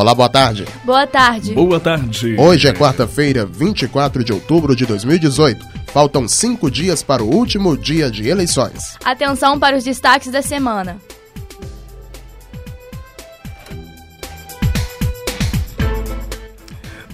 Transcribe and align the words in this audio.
Olá, 0.00 0.14
boa 0.14 0.30
tarde. 0.30 0.64
Boa 0.82 1.06
tarde. 1.06 1.52
Boa 1.52 1.78
tarde. 1.78 2.34
Hoje 2.38 2.66
é 2.66 2.72
quarta-feira, 2.72 3.44
24 3.44 4.24
de 4.24 4.32
outubro 4.32 4.74
de 4.74 4.86
2018. 4.86 5.62
Faltam 5.92 6.26
cinco 6.26 6.70
dias 6.70 7.02
para 7.02 7.22
o 7.22 7.32
último 7.32 7.76
dia 7.76 8.10
de 8.10 8.26
eleições. 8.26 8.96
Atenção 9.04 9.58
para 9.58 9.76
os 9.76 9.84
destaques 9.84 10.32
da 10.32 10.40
semana. 10.40 10.96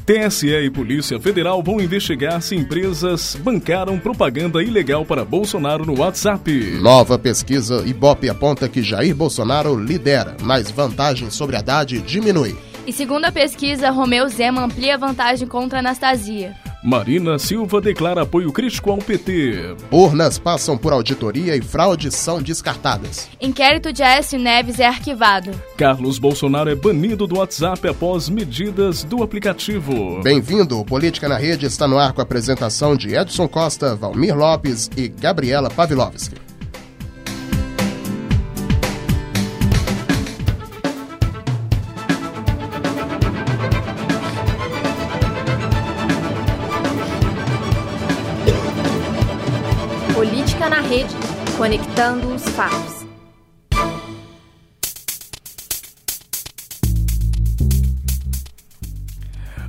TSE 0.07 0.47
e 0.47 0.71
Polícia 0.71 1.19
Federal 1.19 1.61
vão 1.61 1.81
investigar 1.81 2.41
se 2.41 2.55
empresas 2.55 3.37
bancaram 3.43 3.99
propaganda 3.99 4.63
ilegal 4.63 5.05
para 5.05 5.25
Bolsonaro 5.25 5.85
no 5.85 5.99
WhatsApp. 5.99 6.79
Nova 6.81 7.19
pesquisa 7.19 7.83
Ibope 7.85 8.29
aponta 8.29 8.69
que 8.69 8.85
Jair 8.85 9.17
Bolsonaro 9.17 9.77
lidera, 9.77 10.37
mas 10.45 10.71
vantagem 10.71 11.29
sobre 11.29 11.57
Haddad 11.57 11.99
diminui. 12.03 12.57
E 12.87 12.93
segundo 12.93 13.25
a 13.25 13.33
pesquisa, 13.33 13.91
Romeu 13.91 14.29
Zema 14.29 14.63
amplia 14.63 14.97
vantagem 14.97 15.49
contra 15.49 15.81
Anastasia. 15.81 16.55
Marina 16.87 17.37
Silva 17.37 17.81
declara 17.81 18.23
apoio 18.23 18.53
crítico 18.53 18.93
ao 18.93 18.99
PT. 18.99 19.75
Urnas 19.91 20.39
passam 20.39 20.79
por 20.79 20.93
auditoria 20.93 21.57
e 21.57 21.61
fraudes 21.61 22.15
são 22.15 22.41
descartadas. 22.41 23.29
Inquérito 23.41 23.93
de 23.93 24.05
Aécio 24.05 24.39
Neves 24.39 24.79
é 24.79 24.87
arquivado. 24.87 25.51
Carlos 25.77 26.21
Bolsonaro 26.21 26.71
é 26.71 26.77
banido 26.77 27.27
do 27.27 27.39
WhatsApp 27.39 27.89
após 27.89 28.29
medidas 28.29 29.03
do 29.03 29.21
aplicativo. 29.25 30.23
Bem-vindo, 30.23 30.85
Política 30.85 31.29
na 31.29 31.37
Rede 31.37 31.67
está 31.67 31.89
no 31.89 31.99
ar 31.99 32.13
com 32.13 32.21
a 32.21 32.23
apresentação 32.23 32.95
de 32.95 33.17
Edson 33.17 33.49
Costa, 33.49 33.97
Valmir 33.97 34.37
Lopes 34.37 34.89
e 34.97 35.09
Gabriela 35.09 35.69
Pavlovski. 35.69 36.46
Conectando 51.57 52.35
os 52.35 52.43
fatos. 52.51 53.06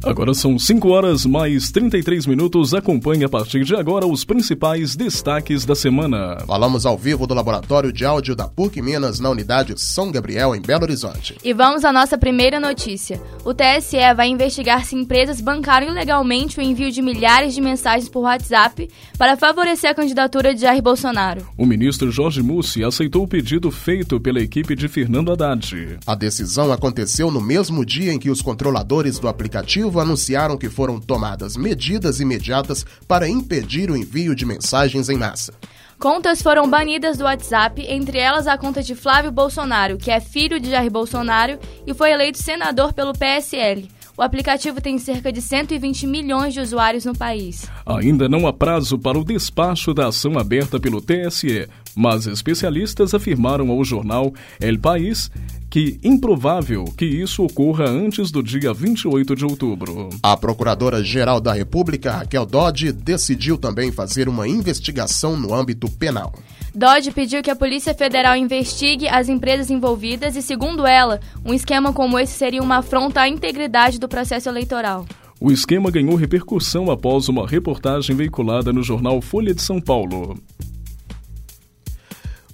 Agora 0.08 0.34
são 0.34 0.58
5 0.58 0.88
horas 0.88 1.26
mais 1.26 1.70
33 1.70 2.26
minutos. 2.28 2.74
Acompanhe 2.74 3.26
a 3.26 3.30
partir 3.30 3.66
de 3.66 3.76
agora 3.76 4.08
os 4.08 4.24
principais 4.24 4.96
destaques 4.96 5.66
da 5.66 5.76
semana. 5.76 6.38
Falamos 6.48 6.86
ao 6.86 6.98
vivo 6.98 7.28
do 7.28 7.34
Laboratório 7.34 7.92
de 7.92 8.06
Áudio 8.06 8.34
da 8.34 8.48
PUC 8.48 8.82
Minas 8.82 9.20
na 9.20 9.30
unidade 9.30 9.74
São 9.76 10.10
Gabriel, 10.10 10.56
em 10.56 10.62
Belo 10.62 10.84
Horizonte. 10.84 11.36
E 11.44 11.52
vamos 11.52 11.84
à 11.84 11.92
nossa 11.92 12.18
primeira 12.18 12.58
notícia. 12.58 13.22
O 13.44 13.54
TSE 13.54 13.98
vai 14.16 14.30
investigar 14.30 14.86
se 14.86 14.96
empresas 14.96 15.42
bancaram 15.42 15.88
ilegalmente 15.88 16.58
o 16.58 16.64
envio 16.64 16.90
de 16.90 17.02
milhares 17.02 17.54
de 17.54 17.60
mensagens 17.60 18.08
por 18.08 18.22
WhatsApp 18.22 18.90
para 19.18 19.36
favorecer 19.36 19.90
a 19.90 19.94
candidatura 19.94 20.56
de 20.56 20.62
Jair 20.62 20.82
Bolsonaro. 20.82 21.46
O 21.58 21.66
ministro 21.66 22.10
Jorge 22.12 22.42
Mussi 22.42 22.82
aceitou 22.82 23.24
o 23.24 23.28
pedido 23.28 23.70
feito 23.72 24.22
pela 24.22 24.40
equipe 24.40 24.74
de 24.74 24.88
Fernando 24.88 25.34
Haddad. 25.34 26.00
A 26.08 26.16
decisão 26.16 26.72
aconteceu 26.72 27.30
no 27.30 27.42
mesmo 27.42 27.86
dia 27.86 28.14
em 28.14 28.20
que 28.20 28.30
os 28.30 28.42
controladores 28.42 29.20
do 29.20 29.28
aplicativo 29.28 29.97
anunciaram 30.00 30.58
que 30.58 30.70
foram 30.70 31.00
tomadas 31.00 31.58
medidas 31.58 32.20
imediatas 32.20 32.86
para 33.08 33.28
impedir 33.28 33.90
o 33.90 33.98
envio 33.98 34.36
de 34.36 34.46
mensagens 34.46 35.10
em 35.10 35.18
massa. 35.18 35.54
Contas 36.00 36.44
foram 36.44 36.70
banidas 36.70 37.18
do 37.18 37.24
WhatsApp, 37.24 37.84
entre 37.90 38.20
elas 38.20 38.46
a 38.46 38.58
conta 38.58 38.84
de 38.84 38.94
Flávio 38.94 39.32
Bolsonaro, 39.32 39.98
que 39.98 40.12
é 40.12 40.20
filho 40.20 40.60
de 40.60 40.70
Jair 40.70 40.92
Bolsonaro 40.92 41.58
e 41.88 41.94
foi 41.94 42.12
eleito 42.12 42.38
senador 42.38 42.94
pelo 42.94 43.14
PSL. 43.14 43.90
O 44.18 44.24
aplicativo 44.24 44.82
tem 44.82 44.98
cerca 44.98 45.32
de 45.32 45.40
120 45.40 46.08
milhões 46.08 46.52
de 46.52 46.60
usuários 46.60 47.06
no 47.06 47.16
país. 47.16 47.70
Ainda 47.86 48.28
não 48.28 48.48
há 48.48 48.52
prazo 48.52 48.98
para 48.98 49.16
o 49.16 49.24
despacho 49.24 49.94
da 49.94 50.08
ação 50.08 50.40
aberta 50.40 50.80
pelo 50.80 51.00
TSE, 51.00 51.70
mas 51.96 52.26
especialistas 52.26 53.14
afirmaram 53.14 53.70
ao 53.70 53.84
jornal 53.84 54.34
El 54.60 54.80
País 54.80 55.30
que 55.70 56.00
improvável 56.04 56.86
que 56.98 57.06
isso 57.06 57.44
ocorra 57.44 57.88
antes 57.88 58.32
do 58.32 58.42
dia 58.42 58.74
28 58.74 59.36
de 59.36 59.46
outubro. 59.46 60.10
A 60.24 60.36
Procuradora-Geral 60.36 61.40
da 61.40 61.54
República, 61.54 62.14
Raquel 62.14 62.48
Dodge, 62.48 62.92
decidiu 62.92 63.56
também 63.56 63.92
fazer 63.92 64.28
uma 64.28 64.48
investigação 64.48 65.38
no 65.38 65.54
âmbito 65.54 65.88
penal. 65.92 66.34
Dodge 66.78 67.10
pediu 67.10 67.42
que 67.42 67.50
a 67.50 67.56
Polícia 67.56 67.92
Federal 67.92 68.38
investigue 68.38 69.08
as 69.08 69.28
empresas 69.30 69.72
envolvidas 69.72 70.36
e, 70.36 70.44
segundo 70.44 70.86
ela, 70.86 71.20
um 71.44 71.52
esquema 71.52 71.92
como 71.92 72.20
esse 72.20 72.34
seria 72.34 72.62
uma 72.62 72.78
afronta 72.78 73.22
à 73.22 73.28
integridade 73.28 73.98
do 73.98 74.08
processo 74.08 74.48
eleitoral. 74.48 75.04
O 75.42 75.52
esquema 75.52 75.90
ganhou 75.90 76.16
repercussão 76.16 76.92
após 76.92 77.30
uma 77.30 77.48
reportagem 77.48 78.16
veiculada 78.16 78.72
no 78.72 78.84
jornal 78.84 79.20
Folha 79.24 79.56
de 79.56 79.62
São 79.64 79.82
Paulo. 79.82 80.38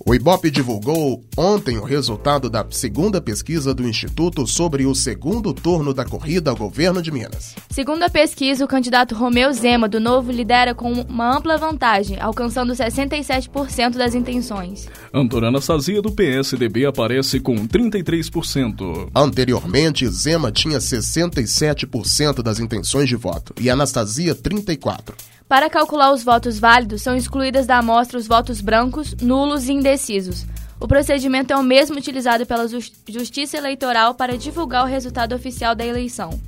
O 0.06 0.14
Ibope 0.14 0.52
divulgou 0.52 1.24
ontem 1.38 1.78
o 1.78 1.84
resultado 1.84 2.50
da 2.50 2.66
segunda 2.70 3.22
pesquisa 3.22 3.74
do 3.74 3.88
Instituto 3.88 4.46
sobre 4.46 4.86
o 4.86 4.94
segundo 4.94 5.54
turno 5.54 5.94
da 5.94 6.04
corrida 6.04 6.50
ao 6.50 6.58
governo 6.58 7.02
de 7.02 7.10
Minas. 7.10 7.56
Segundo 7.70 8.04
a 8.04 8.10
pesquisa, 8.10 8.66
o 8.66 8.68
candidato 8.68 9.16
Romeu 9.16 9.54
Zema, 9.54 9.88
do 9.88 10.02
Novo, 10.02 10.30
lidera 10.30 10.76
com 10.76 10.92
uma 10.92 11.38
ampla 11.38 11.58
vantagem, 11.58 12.20
alcançando 12.20 12.74
67% 12.74 13.92
das 13.92 14.14
intenções. 14.14 14.90
Antônio 15.14 15.48
Anastasia, 15.48 16.02
do 16.02 16.12
PSDB, 16.12 16.86
aparece 16.86 17.40
com 17.40 17.56
33%. 17.66 19.10
Anteriormente, 19.16 20.06
Zema 20.10 20.52
tinha 20.52 20.80
67% 20.80 22.42
das 22.42 22.60
intenções 22.60 23.08
de 23.08 23.16
voto 23.16 23.54
e 23.58 23.70
Anastasia 23.70 24.36
34%. 24.36 25.33
Para 25.48 25.70
calcular 25.70 26.12
os 26.12 26.24
votos 26.24 26.58
válidos, 26.58 27.02
são 27.02 27.16
excluídas 27.16 27.68
da 27.68 27.78
amostra 27.78 28.18
os 28.18 28.28
votos 28.28 28.62
brancos, 28.62 29.16
nulos 29.22 29.68
e 29.68 29.74
indecisos. 29.74 30.46
O 30.80 30.88
procedimento 30.88 31.54
é 31.54 31.56
o 31.56 31.64
mesmo 31.64 31.98
utilizado 31.98 32.46
pela 32.46 32.68
Justiça 33.08 33.58
Eleitoral 33.58 34.16
para 34.16 34.38
divulgar 34.38 34.84
o 34.84 34.90
resultado 34.90 35.34
oficial 35.34 35.76
da 35.76 35.86
eleição. 35.86 36.40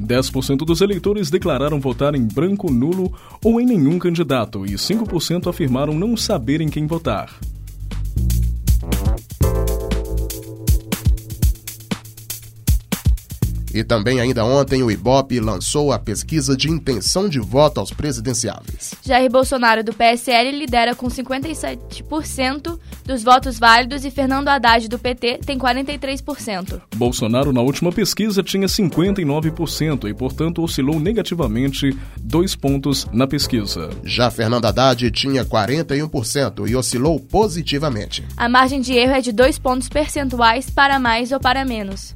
10% 0.00 0.58
dos 0.58 0.80
eleitores 0.80 1.30
declararam 1.30 1.78
votar 1.78 2.14
em 2.14 2.26
branco, 2.26 2.72
nulo 2.72 3.12
ou 3.44 3.60
em 3.60 3.66
nenhum 3.66 3.98
candidato 3.98 4.66
e 4.66 4.72
5% 4.72 5.48
afirmaram 5.48 5.94
não 5.94 6.16
saber 6.16 6.60
em 6.60 6.68
quem 6.68 6.86
votar. 6.86 7.30
E 13.74 13.82
também 13.82 14.20
ainda 14.20 14.44
ontem 14.44 14.84
o 14.84 14.90
Ibope 14.90 15.40
lançou 15.40 15.92
a 15.92 15.98
pesquisa 15.98 16.56
de 16.56 16.70
intenção 16.70 17.28
de 17.28 17.40
voto 17.40 17.80
aos 17.80 17.90
presidenciáveis. 17.90 18.94
Jair 19.04 19.28
Bolsonaro 19.28 19.82
do 19.82 19.92
PSL 19.92 20.52
lidera 20.52 20.94
com 20.94 21.08
57% 21.08 22.78
dos 23.04 23.24
votos 23.24 23.58
válidos 23.58 24.04
e 24.04 24.12
Fernando 24.12 24.48
Haddad 24.48 24.88
do 24.88 24.98
PT 24.98 25.40
tem 25.44 25.58
43%. 25.58 26.80
Bolsonaro 26.94 27.52
na 27.52 27.60
última 27.60 27.90
pesquisa 27.90 28.44
tinha 28.44 28.68
59% 28.68 30.08
e, 30.08 30.14
portanto, 30.14 30.62
oscilou 30.62 31.00
negativamente 31.00 31.96
dois 32.16 32.54
pontos 32.54 33.06
na 33.12 33.26
pesquisa. 33.26 33.90
Já 34.04 34.30
Fernando 34.30 34.66
Haddad 34.66 35.10
tinha 35.10 35.44
41% 35.44 36.68
e 36.68 36.76
oscilou 36.76 37.18
positivamente. 37.18 38.24
A 38.36 38.48
margem 38.48 38.80
de 38.80 38.92
erro 38.92 39.14
é 39.14 39.20
de 39.20 39.32
dois 39.32 39.58
pontos 39.58 39.88
percentuais 39.88 40.70
para 40.70 41.00
mais 41.00 41.32
ou 41.32 41.40
para 41.40 41.64
menos. 41.64 42.14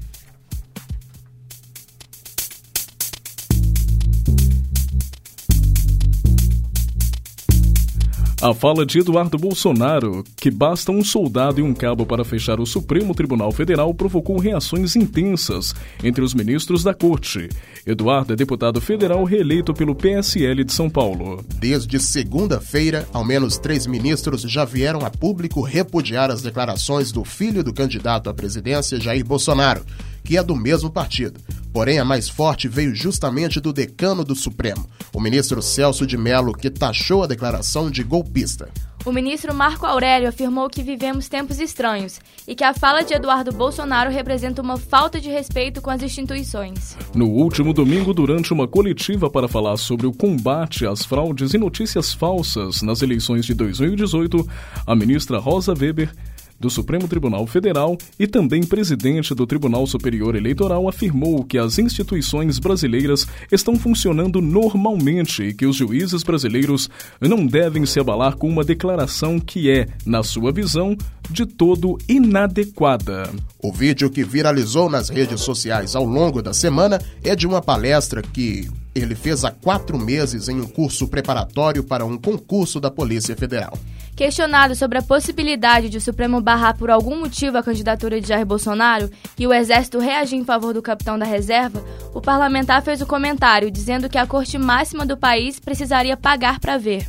A 8.40 8.54
fala 8.54 8.86
de 8.86 9.00
Eduardo 9.00 9.36
Bolsonaro, 9.36 10.22
que 10.36 10.48
basta 10.48 10.92
um 10.92 11.02
soldado 11.02 11.58
e 11.58 11.62
um 11.62 11.74
cabo 11.74 12.06
para 12.06 12.24
fechar 12.24 12.60
o 12.60 12.66
Supremo 12.66 13.12
Tribunal 13.12 13.50
Federal, 13.50 13.92
provocou 13.92 14.38
reações 14.38 14.94
intensas 14.94 15.74
entre 16.04 16.22
os 16.22 16.34
ministros 16.34 16.84
da 16.84 16.94
corte. 16.94 17.48
Eduardo 17.84 18.32
é 18.32 18.36
deputado 18.36 18.80
federal 18.80 19.24
reeleito 19.24 19.74
pelo 19.74 19.92
PSL 19.92 20.62
de 20.62 20.72
São 20.72 20.88
Paulo. 20.88 21.44
Desde 21.56 21.98
segunda-feira, 21.98 23.08
ao 23.12 23.24
menos 23.24 23.58
três 23.58 23.88
ministros 23.88 24.42
já 24.42 24.64
vieram 24.64 25.00
a 25.04 25.10
público 25.10 25.60
repudiar 25.60 26.30
as 26.30 26.40
declarações 26.40 27.10
do 27.10 27.24
filho 27.24 27.64
do 27.64 27.74
candidato 27.74 28.30
à 28.30 28.34
presidência, 28.34 29.00
Jair 29.00 29.24
Bolsonaro, 29.24 29.84
que 30.28 30.36
é 30.36 30.42
do 30.42 30.54
mesmo 30.54 30.90
partido. 30.90 31.40
Porém, 31.72 31.98
a 31.98 32.04
mais 32.04 32.28
forte 32.28 32.68
veio 32.68 32.94
justamente 32.94 33.62
do 33.62 33.72
decano 33.72 34.22
do 34.22 34.34
Supremo, 34.34 34.86
o 35.14 35.20
ministro 35.22 35.62
Celso 35.62 36.06
de 36.06 36.18
Mello, 36.18 36.52
que 36.52 36.68
taxou 36.68 37.22
a 37.22 37.26
declaração 37.26 37.90
de 37.90 38.04
golpista. 38.04 38.68
O 39.06 39.10
ministro 39.12 39.54
Marco 39.54 39.86
Aurélio 39.86 40.28
afirmou 40.28 40.68
que 40.68 40.82
vivemos 40.82 41.30
tempos 41.30 41.58
estranhos 41.58 42.20
e 42.46 42.54
que 42.54 42.62
a 42.62 42.74
fala 42.74 43.02
de 43.02 43.14
Eduardo 43.14 43.52
Bolsonaro 43.52 44.10
representa 44.10 44.60
uma 44.60 44.76
falta 44.76 45.18
de 45.18 45.30
respeito 45.30 45.80
com 45.80 45.88
as 45.88 46.02
instituições. 46.02 46.94
No 47.14 47.30
último 47.30 47.72
domingo, 47.72 48.12
durante 48.12 48.52
uma 48.52 48.68
coletiva 48.68 49.30
para 49.30 49.48
falar 49.48 49.78
sobre 49.78 50.06
o 50.06 50.12
combate 50.12 50.84
às 50.84 51.06
fraudes 51.06 51.54
e 51.54 51.58
notícias 51.58 52.12
falsas 52.12 52.82
nas 52.82 53.00
eleições 53.00 53.46
de 53.46 53.54
2018, 53.54 54.46
a 54.86 54.94
ministra 54.94 55.38
Rosa 55.38 55.72
Weber 55.72 56.12
do 56.58 56.68
Supremo 56.68 57.06
Tribunal 57.06 57.46
Federal 57.46 57.96
e 58.18 58.26
também 58.26 58.62
presidente 58.62 59.34
do 59.34 59.46
Tribunal 59.46 59.86
Superior 59.86 60.34
Eleitoral, 60.34 60.88
afirmou 60.88 61.44
que 61.44 61.58
as 61.58 61.78
instituições 61.78 62.58
brasileiras 62.58 63.26
estão 63.50 63.76
funcionando 63.76 64.40
normalmente 64.40 65.42
e 65.42 65.54
que 65.54 65.66
os 65.66 65.76
juízes 65.76 66.22
brasileiros 66.22 66.88
não 67.20 67.46
devem 67.46 67.86
se 67.86 68.00
abalar 68.00 68.36
com 68.36 68.48
uma 68.48 68.64
declaração 68.64 69.38
que 69.38 69.70
é, 69.70 69.86
na 70.04 70.22
sua 70.22 70.52
visão, 70.52 70.96
de 71.30 71.44
todo 71.44 71.98
inadequada. 72.08 73.30
O 73.62 73.72
vídeo 73.72 74.10
que 74.10 74.24
viralizou 74.24 74.88
nas 74.88 75.08
redes 75.08 75.42
sociais 75.42 75.94
ao 75.94 76.04
longo 76.04 76.40
da 76.40 76.54
semana 76.54 77.00
é 77.22 77.36
de 77.36 77.46
uma 77.46 77.60
palestra 77.60 78.22
que 78.22 78.68
ele 78.94 79.14
fez 79.14 79.44
há 79.44 79.50
quatro 79.50 79.98
meses 79.98 80.48
em 80.48 80.60
um 80.60 80.66
curso 80.66 81.06
preparatório 81.06 81.84
para 81.84 82.04
um 82.04 82.16
concurso 82.16 82.80
da 82.80 82.90
Polícia 82.90 83.36
Federal. 83.36 83.78
Questionado 84.18 84.74
sobre 84.74 84.98
a 84.98 85.02
possibilidade 85.02 85.88
de 85.88 85.96
o 85.96 86.00
Supremo 86.00 86.40
barrar 86.40 86.76
por 86.76 86.90
algum 86.90 87.20
motivo 87.20 87.56
a 87.56 87.62
candidatura 87.62 88.20
de 88.20 88.26
Jair 88.26 88.44
Bolsonaro 88.44 89.08
e 89.38 89.46
o 89.46 89.54
Exército 89.54 90.00
reagir 90.00 90.34
em 90.34 90.44
favor 90.44 90.74
do 90.74 90.82
capitão 90.82 91.16
da 91.16 91.24
reserva, 91.24 91.84
o 92.12 92.20
parlamentar 92.20 92.82
fez 92.82 93.00
o 93.00 93.06
comentário 93.06 93.70
dizendo 93.70 94.08
que 94.08 94.18
a 94.18 94.26
corte 94.26 94.58
máxima 94.58 95.06
do 95.06 95.16
país 95.16 95.60
precisaria 95.60 96.16
pagar 96.16 96.58
para 96.58 96.76
ver. 96.76 97.06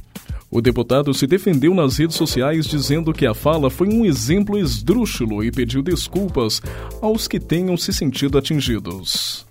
O 0.51 0.61
deputado 0.61 1.11
se 1.11 1.25
defendeu 1.25 1.73
nas 1.73 1.97
redes 1.97 2.15
sociais 2.15 2.67
dizendo 2.67 3.11
que 3.11 3.25
a 3.25 3.33
fala 3.33 3.71
foi 3.71 3.87
um 3.87 4.05
exemplo 4.05 4.55
esdrúxulo 4.55 5.43
e 5.43 5.51
pediu 5.51 5.81
desculpas 5.81 6.61
aos 7.01 7.27
que 7.27 7.39
tenham 7.39 7.75
se 7.75 7.91
sentido 7.91 8.37
atingidos. 8.37 9.48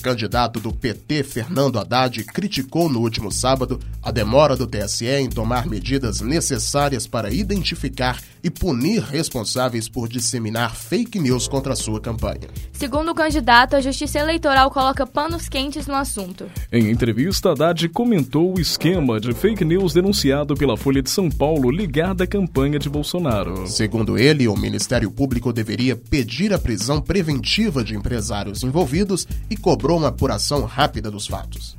Candidato 0.00 0.58
do 0.58 0.72
PT, 0.72 1.22
Fernando 1.22 1.78
Haddad, 1.78 2.24
criticou 2.24 2.88
no 2.88 3.00
último 3.00 3.30
sábado 3.30 3.78
a 4.02 4.10
demora 4.10 4.56
do 4.56 4.66
TSE 4.66 5.06
em 5.06 5.28
tomar 5.28 5.66
medidas 5.66 6.20
necessárias 6.20 7.06
para 7.06 7.32
identificar 7.32 8.20
e 8.42 8.50
punir 8.50 9.02
responsáveis 9.02 9.88
por 9.88 10.08
disseminar 10.08 10.74
fake 10.74 11.18
news 11.18 11.46
contra 11.46 11.74
a 11.74 11.76
sua 11.76 12.00
campanha. 12.00 12.48
Segundo 12.72 13.10
o 13.10 13.14
candidato, 13.14 13.76
a 13.76 13.80
Justiça 13.80 14.18
Eleitoral 14.18 14.70
coloca 14.70 15.06
panos 15.06 15.48
quentes 15.48 15.86
no 15.86 15.94
assunto. 15.94 16.46
Em 16.72 16.90
entrevista, 16.90 17.50
Haddad 17.50 17.88
comentou 17.90 18.56
o 18.56 18.60
esquema 18.60 19.20
de 19.20 19.34
fake 19.34 19.64
news 19.64 19.92
denunciado 19.92 20.54
pela 20.54 20.76
Folha 20.76 21.02
de 21.02 21.10
São 21.10 21.28
Paulo 21.28 21.70
ligada 21.70 22.24
à 22.24 22.26
campanha 22.26 22.78
de 22.78 22.88
Bolsonaro. 22.88 23.66
Segundo 23.66 24.18
ele, 24.18 24.48
o 24.48 24.56
Ministério 24.56 25.10
Público 25.10 25.52
deveria 25.52 25.94
pedir 25.94 26.52
a 26.54 26.58
prisão 26.58 27.00
preventiva 27.00 27.84
de 27.84 27.94
empresários 27.94 28.62
envolvidos 28.62 29.26
e 29.50 29.56
cobrou 29.56 29.89
uma 29.96 30.08
apuração 30.08 30.64
rápida 30.64 31.10
dos 31.10 31.26
fatos. 31.26 31.76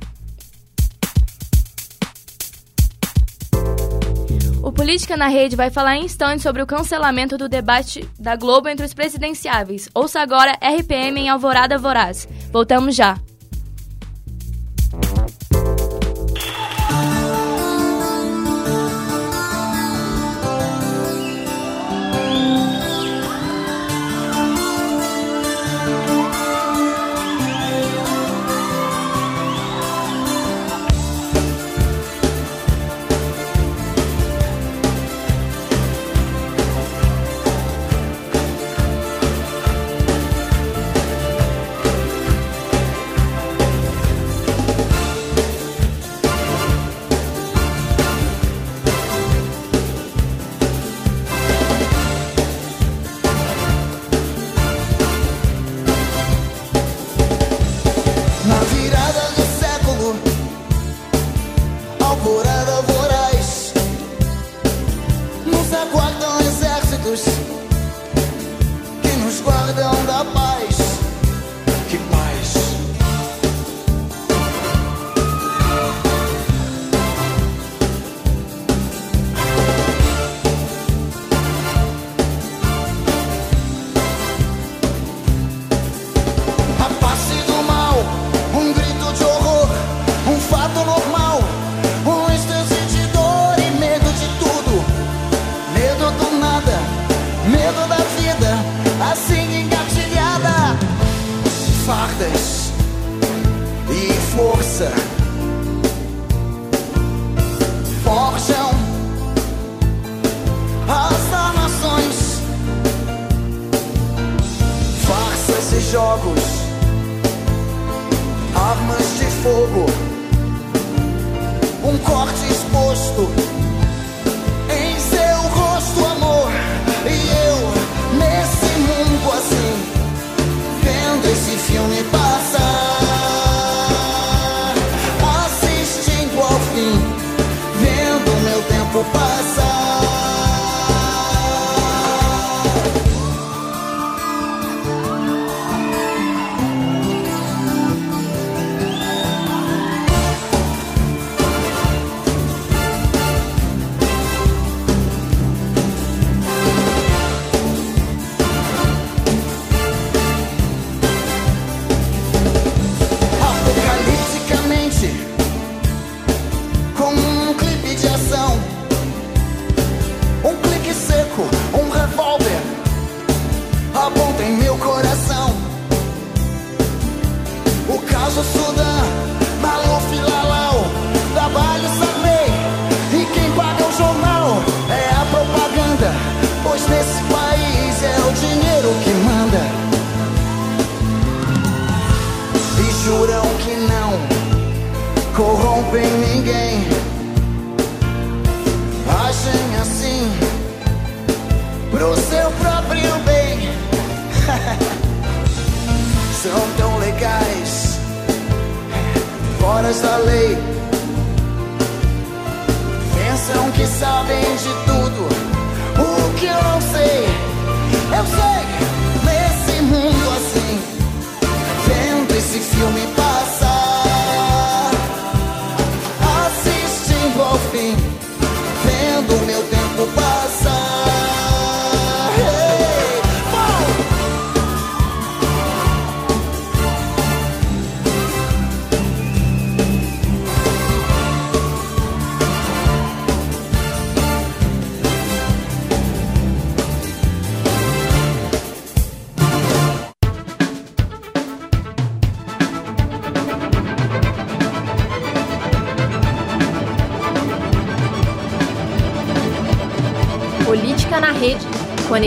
O 4.62 4.70
Política 4.70 5.16
na 5.16 5.26
Rede 5.26 5.56
vai 5.56 5.70
falar 5.70 5.96
em 5.96 6.04
instantes 6.04 6.42
sobre 6.42 6.62
o 6.62 6.66
cancelamento 6.66 7.36
do 7.36 7.48
debate 7.48 8.08
da 8.18 8.36
Globo 8.36 8.68
entre 8.68 8.86
os 8.86 8.94
presidenciáveis. 8.94 9.88
Ouça 9.92 10.20
agora 10.20 10.56
RPM 10.62 11.20
em 11.20 11.28
Alvorada 11.28 11.76
Voraz. 11.76 12.28
Voltamos 12.52 12.94
já. 12.94 13.18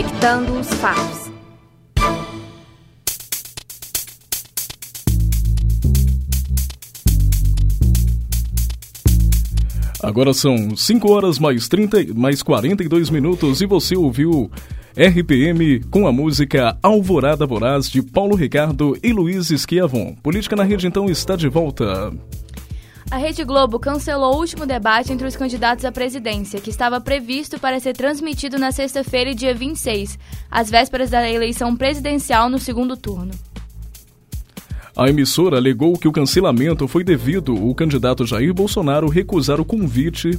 Conectando 0.06 0.60
os 0.60 0.68
fatos. 0.74 1.26
Agora 10.02 10.32
são 10.32 10.76
5 10.76 11.12
horas 11.12 11.38
mais 11.38 11.68
30, 11.68 12.14
mais 12.14 12.42
42 12.42 13.10
minutos 13.10 13.60
e 13.60 13.66
você 13.66 13.96
ouviu 13.96 14.50
RPM 14.96 15.80
com 15.90 16.06
a 16.06 16.12
música 16.12 16.78
Alvorada 16.82 17.44
Voraz 17.44 17.90
de 17.90 18.00
Paulo 18.02 18.36
Ricardo 18.36 18.96
e 19.02 19.12
Luiz 19.12 19.50
Esquiavon. 19.50 20.14
Política 20.22 20.54
na 20.54 20.62
Rede 20.62 20.86
então 20.86 21.06
está 21.06 21.34
de 21.34 21.48
volta. 21.48 22.12
A 23.08 23.18
Rede 23.18 23.44
Globo 23.44 23.78
cancelou 23.78 24.34
o 24.34 24.38
último 24.38 24.66
debate 24.66 25.12
entre 25.12 25.28
os 25.28 25.36
candidatos 25.36 25.84
à 25.84 25.92
presidência, 25.92 26.60
que 26.60 26.70
estava 26.70 27.00
previsto 27.00 27.58
para 27.58 27.78
ser 27.78 27.92
transmitido 27.92 28.58
na 28.58 28.72
sexta-feira, 28.72 29.32
dia 29.32 29.54
26, 29.54 30.18
às 30.50 30.68
vésperas 30.68 31.10
da 31.10 31.30
eleição 31.30 31.76
presidencial 31.76 32.50
no 32.50 32.58
segundo 32.58 32.96
turno. 32.96 33.30
A 34.96 35.08
emissora 35.08 35.56
alegou 35.56 35.96
que 35.96 36.08
o 36.08 36.12
cancelamento 36.12 36.88
foi 36.88 37.04
devido 37.04 37.56
ao 37.56 37.74
candidato 37.76 38.26
Jair 38.26 38.52
Bolsonaro 38.52 39.08
recusar 39.08 39.60
o 39.60 39.64
convite. 39.64 40.30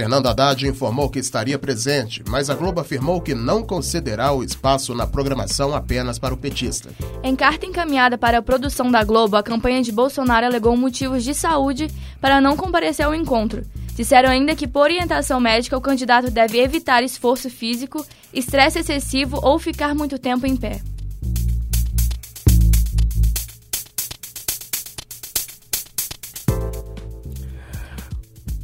Fernando 0.00 0.28
Haddad 0.28 0.66
informou 0.66 1.10
que 1.10 1.18
estaria 1.18 1.58
presente, 1.58 2.24
mas 2.26 2.48
a 2.48 2.54
Globo 2.54 2.80
afirmou 2.80 3.20
que 3.20 3.34
não 3.34 3.62
concederá 3.62 4.32
o 4.32 4.42
espaço 4.42 4.94
na 4.94 5.06
programação 5.06 5.74
apenas 5.74 6.18
para 6.18 6.32
o 6.32 6.38
petista. 6.38 6.88
Em 7.22 7.36
carta 7.36 7.66
encaminhada 7.66 8.16
para 8.16 8.38
a 8.38 8.42
produção 8.42 8.90
da 8.90 9.04
Globo, 9.04 9.36
a 9.36 9.42
campanha 9.42 9.82
de 9.82 9.92
Bolsonaro 9.92 10.46
alegou 10.46 10.74
motivos 10.74 11.22
de 11.22 11.34
saúde 11.34 11.90
para 12.18 12.40
não 12.40 12.56
comparecer 12.56 13.04
ao 13.04 13.14
encontro. 13.14 13.62
Disseram 13.94 14.30
ainda 14.30 14.56
que, 14.56 14.66
por 14.66 14.84
orientação 14.84 15.38
médica, 15.38 15.76
o 15.76 15.82
candidato 15.82 16.30
deve 16.30 16.58
evitar 16.58 17.02
esforço 17.02 17.50
físico, 17.50 18.02
estresse 18.32 18.78
excessivo 18.78 19.38
ou 19.42 19.58
ficar 19.58 19.94
muito 19.94 20.18
tempo 20.18 20.46
em 20.46 20.56
pé. 20.56 20.80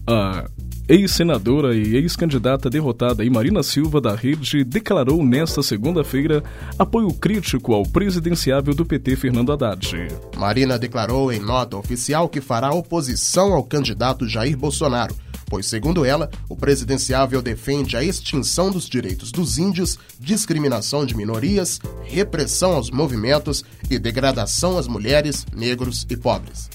A 0.06 0.55
ex-senadora 0.88 1.74
e 1.74 1.96
ex-candidata 1.96 2.70
derrotada 2.70 3.24
Marina 3.28 3.62
Silva 3.62 4.00
da 4.00 4.14
Rede 4.14 4.62
declarou 4.62 5.24
nesta 5.24 5.62
segunda-feira 5.62 6.44
apoio 6.78 7.12
crítico 7.12 7.74
ao 7.74 7.82
presidenciável 7.82 8.72
do 8.72 8.86
PT 8.86 9.16
Fernando 9.16 9.52
Haddad. 9.52 10.08
Marina 10.36 10.78
declarou 10.78 11.32
em 11.32 11.40
nota 11.40 11.76
oficial 11.76 12.28
que 12.28 12.40
fará 12.40 12.70
oposição 12.70 13.52
ao 13.52 13.64
candidato 13.64 14.28
Jair 14.28 14.56
Bolsonaro, 14.56 15.14
pois, 15.46 15.66
segundo 15.66 16.04
ela, 16.04 16.30
o 16.48 16.56
presidenciável 16.56 17.42
defende 17.42 17.96
a 17.96 18.04
extinção 18.04 18.70
dos 18.70 18.88
direitos 18.88 19.32
dos 19.32 19.58
índios, 19.58 19.98
discriminação 20.20 21.04
de 21.04 21.16
minorias, 21.16 21.80
repressão 22.04 22.72
aos 22.72 22.90
movimentos 22.90 23.64
e 23.90 23.98
degradação 23.98 24.78
às 24.78 24.86
mulheres, 24.86 25.44
negros 25.52 26.06
e 26.08 26.16
pobres. 26.16 26.68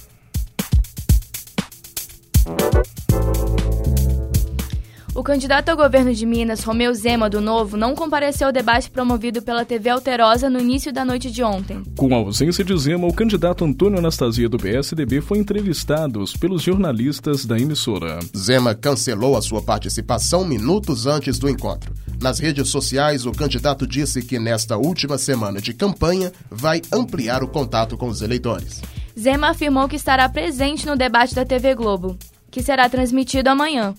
Candidato 5.32 5.70
ao 5.70 5.78
governo 5.78 6.14
de 6.14 6.26
Minas, 6.26 6.62
Romeu 6.62 6.94
Zema, 6.94 7.30
do 7.30 7.40
Novo, 7.40 7.78
não 7.78 7.96
compareceu 7.96 8.48
ao 8.48 8.54
debate 8.54 8.92
promovido 8.92 9.42
pela 9.42 9.64
TV 9.64 9.90
Alterosa 9.90 10.50
no 10.50 10.60
início 10.60 10.92
da 10.92 11.06
noite 11.06 11.32
de 11.32 11.42
ontem. 11.42 11.82
Com 11.96 12.14
a 12.14 12.18
ausência 12.18 12.66
de 12.66 12.78
Zema, 12.78 13.08
o 13.08 13.14
candidato 13.14 13.64
Antônio 13.64 13.98
Anastasia 13.98 14.50
do 14.50 14.58
PSDB 14.58 15.22
foi 15.22 15.38
entrevistado 15.38 16.26
pelos 16.38 16.62
jornalistas 16.62 17.46
da 17.46 17.58
emissora. 17.58 18.20
Zema 18.36 18.76
cancelou 18.76 19.38
a 19.38 19.42
sua 19.42 19.62
participação 19.62 20.44
minutos 20.44 21.08
antes 21.08 21.40
do 21.40 21.50
encontro. 21.50 21.94
Nas 22.22 22.38
redes 22.38 22.68
sociais, 22.68 23.26
o 23.26 23.32
candidato 23.32 23.88
disse 23.88 24.22
que 24.22 24.38
nesta 24.38 24.76
última 24.76 25.18
semana 25.18 25.62
de 25.62 25.74
campanha 25.74 26.30
vai 26.50 26.82
ampliar 26.92 27.42
o 27.42 27.48
contato 27.48 27.96
com 27.96 28.10
os 28.10 28.22
eleitores. 28.22 28.82
Zema 29.18 29.52
afirmou 29.52 29.88
que 29.88 29.96
estará 29.96 30.28
presente 30.28 30.86
no 30.86 30.98
debate 30.98 31.34
da 31.34 31.46
TV 31.46 31.74
Globo, 31.74 32.18
que 32.52 32.62
será 32.62 32.90
transmitido 32.90 33.50
amanhã. 33.50 33.96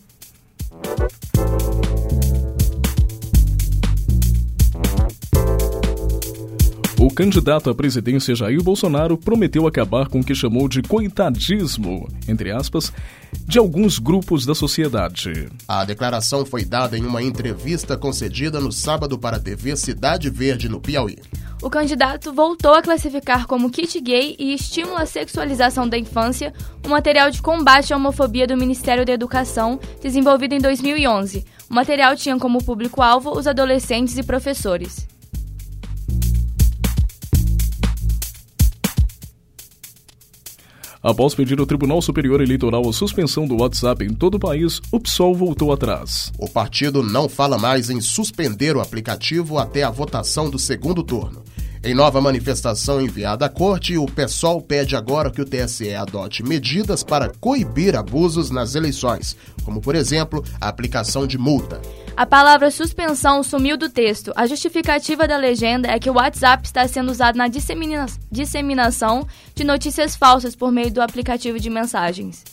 O 7.03 7.11
candidato 7.11 7.69
à 7.69 7.75
presidência 7.75 8.33
Jair 8.33 8.63
Bolsonaro 8.63 9.19
prometeu 9.19 9.67
acabar 9.67 10.09
com 10.09 10.21
o 10.21 10.25
que 10.25 10.37
chamou 10.37 10.69
de 10.69 10.83
coitadismo, 10.83 12.09
entre 12.29 12.53
aspas, 12.53 12.93
de 13.45 13.59
alguns 13.59 13.99
grupos 13.99 14.47
da 14.47 14.55
sociedade. 14.55 15.49
A 15.67 15.85
declaração 15.85 16.47
foi 16.47 16.65
dada 16.65 16.97
em 16.97 17.05
uma 17.05 17.21
entrevista 17.21 17.97
concedida 17.97 18.61
no 18.61 18.71
sábado 18.71 19.19
para 19.19 19.37
a 19.37 19.41
TV 19.41 19.77
Cidade 19.77 20.31
Verde, 20.31 20.69
no 20.69 20.81
Piauí. 20.81 21.19
O 21.63 21.71
candidato 21.71 22.33
voltou 22.33 22.75
a 22.75 22.83
classificar 22.83 23.47
como 23.47 23.71
kit 23.71 24.01
gay 24.01 24.35
e 24.37 24.53
estímulo 24.53 24.97
à 24.97 25.07
sexualização 25.07 25.89
da 25.89 25.97
infância 25.97 26.53
o 26.85 26.89
material 26.89 27.31
de 27.31 27.41
combate 27.41 27.95
à 27.95 27.97
homofobia 27.97 28.49
do 28.49 28.57
Ministério 28.57 29.07
da 29.07 29.13
Educação, 29.13 29.79
desenvolvido 30.01 30.55
em 30.55 30.59
2011. 30.59 31.45
O 31.71 31.75
material 31.75 32.17
tinha 32.17 32.37
como 32.37 32.65
público-alvo 32.65 33.31
os 33.31 33.47
adolescentes 33.47 34.19
e 34.19 34.25
professores. 34.25 35.07
Após 41.01 41.35
pedir 41.35 41.59
ao 41.59 41.67
Tribunal 41.67 42.01
Superior 42.01 42.41
Eleitoral 42.41 42.89
a 42.89 42.93
suspensão 42.93 43.47
do 43.47 43.61
WhatsApp 43.61 44.05
em 44.05 44.15
todo 44.15 44.37
o 44.37 44.39
país, 44.39 44.81
o 44.91 45.01
PSOL 45.01 45.35
voltou 45.35 45.73
atrás. 45.73 46.33
O 46.39 46.49
partido 46.49 47.03
não 47.03 47.29
fala 47.29 47.59
mais 47.59 47.91
em 47.91 48.01
suspender 48.01 48.77
o 48.77 48.81
aplicativo 48.81 49.59
até 49.59 49.83
a 49.83 49.91
votação 49.91 50.49
do 50.49 50.61
segundo 50.61 51.03
turno. 51.03 51.43
Em 51.85 51.95
nova 51.95 52.21
manifestação 52.21 53.01
enviada 53.01 53.47
à 53.47 53.49
corte, 53.49 53.99
o 53.99 54.07
PSOL 54.07 54.63
pede 54.63 54.95
agora 54.95 55.33
que 55.33 55.41
o 55.41 55.45
TSE 55.45 55.93
adote 55.93 56.41
medidas 56.41 57.03
para 57.03 57.33
coibir 57.41 57.97
abusos 57.97 58.53
nas 58.53 58.77
eleições, 58.77 59.37
como, 59.65 59.81
por 59.81 59.97
exemplo, 59.97 60.45
a 60.61 60.69
aplicação 60.69 61.27
de 61.27 61.37
multa. 61.37 61.83
A 62.17 62.25
palavra 62.25 62.71
suspensão 62.71 63.43
sumiu 63.43 63.77
do 63.77 63.89
texto. 63.89 64.33
A 64.37 64.47
justificativa 64.47 65.27
da 65.27 65.37
legenda 65.37 65.89
é 65.89 65.99
que 65.99 66.09
o 66.09 66.15
WhatsApp 66.15 66.65
está 66.65 66.87
sendo 66.87 67.11
usado 67.11 67.37
na 67.37 67.49
dissemina 67.49 68.07
disseminação 68.31 69.27
de 69.53 69.65
notícias 69.65 70.15
falsas 70.15 70.55
por 70.55 70.71
meio 70.71 70.93
do 70.93 71.03
aplicativo 71.03 71.59
de 71.59 71.69
mensagens. 71.69 72.45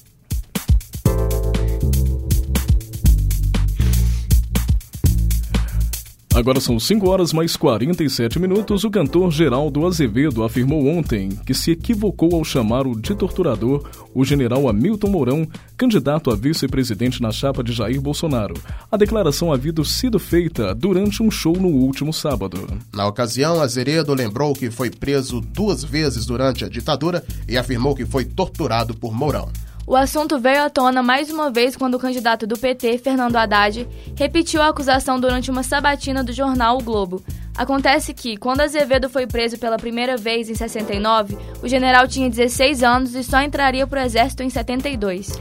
Agora 6.39 6.61
são 6.61 6.79
5 6.79 7.09
horas 7.09 7.33
mais 7.33 7.57
47 7.57 8.39
minutos. 8.39 8.85
O 8.85 8.89
cantor 8.89 9.29
Geraldo 9.29 9.85
Azevedo 9.85 10.41
afirmou 10.41 10.87
ontem 10.87 11.27
que 11.45 11.53
se 11.53 11.71
equivocou 11.71 12.33
ao 12.33 12.45
chamar 12.45 12.87
o 12.87 12.97
de 12.97 13.13
torturador 13.13 13.83
o 14.15 14.23
general 14.23 14.69
Hamilton 14.69 15.09
Mourão, 15.09 15.47
candidato 15.75 16.31
a 16.31 16.37
vice-presidente 16.37 17.21
na 17.21 17.29
chapa 17.29 17.61
de 17.61 17.73
Jair 17.73 17.99
Bolsonaro. 17.99 18.53
A 18.89 18.95
declaração 18.95 19.51
havia 19.51 19.73
sido 19.83 20.17
feita 20.17 20.73
durante 20.73 21.21
um 21.21 21.29
show 21.29 21.57
no 21.57 21.67
último 21.67 22.13
sábado. 22.13 22.65
Na 22.95 23.05
ocasião, 23.05 23.61
Azevedo 23.61 24.13
lembrou 24.13 24.53
que 24.53 24.71
foi 24.71 24.89
preso 24.89 25.41
duas 25.41 25.83
vezes 25.83 26.25
durante 26.25 26.63
a 26.63 26.69
ditadura 26.69 27.21
e 27.49 27.57
afirmou 27.57 27.93
que 27.93 28.05
foi 28.05 28.23
torturado 28.23 28.95
por 28.95 29.13
Mourão. 29.13 29.49
O 29.89 29.95
assunto 29.95 30.37
veio 30.37 30.61
à 30.61 30.69
tona 30.69 31.01
mais 31.01 31.31
uma 31.31 31.49
vez 31.49 31.75
quando 31.75 31.95
o 31.95 31.99
candidato 31.99 32.45
do 32.45 32.55
PT, 32.55 32.99
Fernando 32.99 33.35
Haddad, 33.35 33.87
repetiu 34.15 34.61
a 34.61 34.67
acusação 34.67 35.19
durante 35.19 35.49
uma 35.49 35.63
sabatina 35.63 36.23
do 36.23 36.31
jornal 36.31 36.77
O 36.77 36.83
Globo. 36.83 37.23
Acontece 37.57 38.13
que, 38.13 38.37
quando 38.37 38.61
Azevedo 38.61 39.09
foi 39.09 39.25
preso 39.25 39.57
pela 39.57 39.77
primeira 39.77 40.15
vez 40.15 40.47
em 40.47 40.53
69, 40.53 41.35
o 41.63 41.67
general 41.67 42.07
tinha 42.07 42.29
16 42.29 42.83
anos 42.83 43.15
e 43.15 43.23
só 43.23 43.41
entraria 43.41 43.87
para 43.87 44.03
o 44.03 44.05
exército 44.05 44.43
em 44.43 44.49
72. 44.51 45.31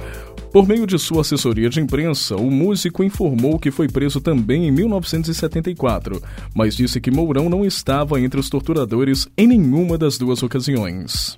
Por 0.51 0.67
meio 0.67 0.87
de 0.87 0.99
sua 0.99 1.21
assessoria 1.21 1.69
de 1.69 1.83
imprensa, 1.83 2.35
o 2.35 2.51
músico 2.51 3.05
informou 3.05 3.59
que 3.59 3.71
foi 3.71 3.87
preso 3.87 4.19
também 4.19 4.67
em 4.67 4.71
1974, 4.71 6.23
mas 6.55 6.75
disse 6.75 7.03
que 7.03 7.11
Mourão 7.11 7.51
não 7.51 7.67
estava 7.67 8.19
entre 8.19 8.41
os 8.41 8.49
torturadores 8.49 9.29
em 9.37 9.47
nenhuma 9.47 9.99
das 9.99 10.17
duas 10.17 10.43
ocasiões. 10.43 11.37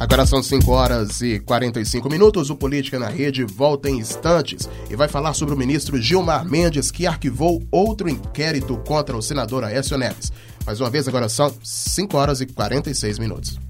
Agora 0.00 0.24
são 0.24 0.42
5 0.42 0.72
horas 0.72 1.20
e 1.20 1.38
45 1.40 2.08
minutos. 2.08 2.48
O 2.48 2.56
Política 2.56 2.98
na 2.98 3.10
Rede 3.10 3.44
volta 3.44 3.90
em 3.90 3.98
instantes 3.98 4.66
e 4.88 4.96
vai 4.96 5.08
falar 5.08 5.34
sobre 5.34 5.54
o 5.54 5.58
ministro 5.58 6.00
Gilmar 6.00 6.42
Mendes, 6.42 6.90
que 6.90 7.06
arquivou 7.06 7.62
outro 7.70 8.08
inquérito 8.08 8.78
contra 8.78 9.14
o 9.14 9.20
senador 9.20 9.62
Aécio 9.62 9.98
Neves. 9.98 10.32
Mais 10.64 10.80
uma 10.80 10.88
vez, 10.88 11.06
agora 11.06 11.28
são 11.28 11.52
5 11.62 12.16
horas 12.16 12.40
e 12.40 12.46
46 12.46 13.18
minutos. 13.18 13.60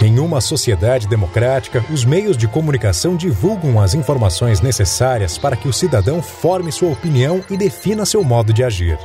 Em 0.00 0.18
uma 0.18 0.40
sociedade 0.40 1.06
democrática, 1.06 1.84
os 1.92 2.06
meios 2.06 2.34
de 2.34 2.48
comunicação 2.48 3.14
divulgam 3.14 3.78
as 3.78 3.92
informações 3.92 4.62
necessárias 4.62 5.36
para 5.36 5.54
que 5.54 5.68
o 5.68 5.72
cidadão 5.72 6.22
forme 6.22 6.72
sua 6.72 6.92
opinião 6.92 7.44
e 7.50 7.58
defina 7.58 8.06
seu 8.06 8.24
modo 8.24 8.54
de 8.54 8.64
agir. 8.64 8.98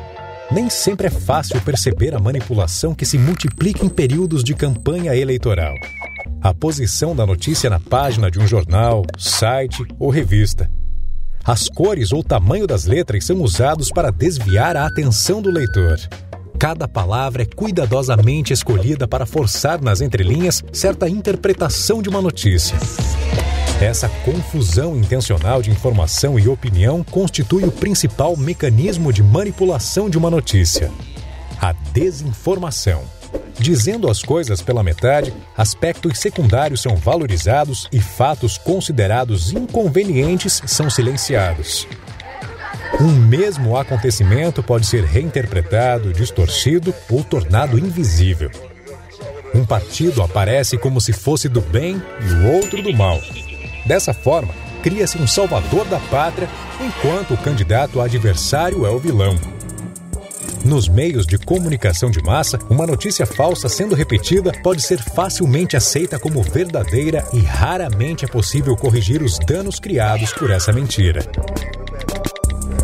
Nem 0.51 0.69
sempre 0.69 1.07
é 1.07 1.09
fácil 1.09 1.59
perceber 1.61 2.13
a 2.13 2.19
manipulação 2.19 2.93
que 2.93 3.05
se 3.05 3.17
multiplica 3.17 3.83
em 3.83 3.89
períodos 3.89 4.43
de 4.43 4.53
campanha 4.53 5.15
eleitoral. 5.15 5.73
A 6.41 6.53
posição 6.53 7.15
da 7.15 7.25
notícia 7.25 7.69
na 7.69 7.79
página 7.79 8.29
de 8.29 8.39
um 8.39 8.47
jornal, 8.47 9.03
site 9.17 9.83
ou 9.99 10.09
revista. 10.09 10.69
As 11.43 11.67
cores 11.67 12.11
ou 12.11 12.23
tamanho 12.23 12.67
das 12.67 12.85
letras 12.85 13.25
são 13.25 13.41
usados 13.41 13.89
para 13.89 14.11
desviar 14.11 14.77
a 14.77 14.85
atenção 14.85 15.41
do 15.41 15.51
leitor. 15.51 15.97
Cada 16.59 16.87
palavra 16.87 17.43
é 17.43 17.45
cuidadosamente 17.45 18.53
escolhida 18.53 19.07
para 19.07 19.25
forçar 19.25 19.81
nas 19.81 19.99
entrelinhas 19.99 20.63
certa 20.71 21.09
interpretação 21.09 22.01
de 22.01 22.09
uma 22.09 22.21
notícia. 22.21 22.77
Essa 23.81 24.07
confusão 24.23 24.95
intencional 24.95 25.61
de 25.61 25.69
informação 25.69 26.39
e 26.39 26.47
opinião 26.47 27.03
constitui 27.03 27.65
o 27.65 27.71
principal 27.71 28.37
mecanismo 28.37 29.11
de 29.11 29.21
manipulação 29.21 30.09
de 30.09 30.17
uma 30.17 30.29
notícia: 30.29 30.89
a 31.61 31.73
desinformação. 31.91 33.03
Dizendo 33.59 34.09
as 34.09 34.23
coisas 34.23 34.61
pela 34.61 34.83
metade, 34.83 35.33
aspectos 35.57 36.19
secundários 36.19 36.81
são 36.81 36.95
valorizados 36.95 37.87
e 37.91 37.99
fatos 37.99 38.57
considerados 38.57 39.51
inconvenientes 39.51 40.61
são 40.65 40.89
silenciados. 40.89 41.85
Um 42.99 43.11
mesmo 43.11 43.75
acontecimento 43.75 44.63
pode 44.63 44.85
ser 44.85 45.03
reinterpretado, 45.03 46.13
distorcido 46.13 46.93
ou 47.09 47.23
tornado 47.25 47.77
invisível. 47.77 48.49
Um 49.53 49.65
partido 49.65 50.21
aparece 50.21 50.77
como 50.77 51.01
se 51.01 51.11
fosse 51.11 51.49
do 51.49 51.61
bem 51.61 52.01
e 52.21 52.33
o 52.33 52.53
outro 52.53 52.81
do 52.81 52.93
mal. 52.93 53.19
Dessa 53.85 54.13
forma, 54.13 54.53
cria-se 54.81 55.17
um 55.17 55.27
salvador 55.27 55.85
da 55.85 55.99
pátria, 55.99 56.49
enquanto 56.81 57.33
o 57.33 57.37
candidato 57.37 58.01
adversário 58.01 58.85
é 58.85 58.89
o 58.89 58.99
vilão. 58.99 59.35
Nos 60.65 60.89
meios 60.89 61.27
de 61.27 61.37
comunicação 61.37 62.09
de 62.09 62.19
massa, 62.23 62.57
uma 62.71 62.87
notícia 62.87 63.23
falsa 63.23 63.69
sendo 63.69 63.93
repetida 63.93 64.51
pode 64.63 64.81
ser 64.81 64.97
facilmente 64.97 65.77
aceita 65.77 66.17
como 66.17 66.41
verdadeira 66.41 67.23
e 67.31 67.39
raramente 67.39 68.25
é 68.25 68.27
possível 68.27 68.75
corrigir 68.75 69.21
os 69.21 69.37
danos 69.37 69.79
criados 69.79 70.33
por 70.33 70.49
essa 70.49 70.73
mentira. 70.73 71.21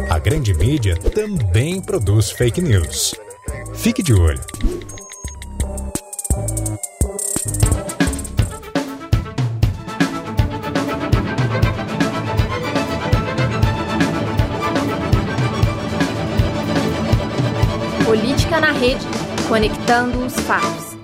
A 0.07 0.19
grande 0.19 0.53
mídia 0.53 0.95
também 0.95 1.81
produz 1.81 2.29
fake 2.29 2.61
news. 2.61 3.15
Fique 3.73 4.03
de 4.03 4.13
olho. 4.13 4.41
Política 18.51 18.59
na 18.59 18.77
Rede, 18.77 19.05
conectando 19.47 20.25
os 20.25 20.33
fatos. 20.41 20.97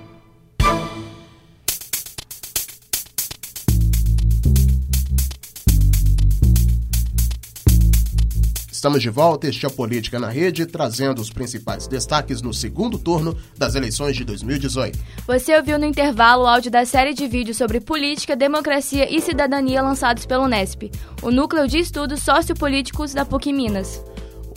Estamos 8.70 9.00
de 9.00 9.08
volta, 9.08 9.48
este 9.48 9.64
é 9.64 9.68
Política 9.70 10.18
na 10.18 10.28
Rede, 10.28 10.66
trazendo 10.66 11.22
os 11.22 11.30
principais 11.30 11.86
destaques 11.86 12.42
no 12.42 12.52
segundo 12.52 12.98
turno 12.98 13.34
das 13.56 13.74
eleições 13.74 14.14
de 14.14 14.26
2018. 14.26 14.98
Você 15.26 15.56
ouviu 15.56 15.78
no 15.78 15.86
intervalo 15.86 16.44
o 16.44 16.46
áudio 16.46 16.70
da 16.70 16.84
série 16.84 17.14
de 17.14 17.26
vídeos 17.26 17.56
sobre 17.56 17.80
política, 17.80 18.36
democracia 18.36 19.10
e 19.10 19.22
cidadania 19.22 19.80
lançados 19.80 20.26
pelo 20.26 20.44
Unesp, 20.44 20.90
o 21.22 21.30
Núcleo 21.30 21.66
de 21.66 21.78
Estudos 21.78 22.22
Sociopolíticos 22.22 23.14
da 23.14 23.24
PUC 23.24 23.54
Minas. 23.54 24.04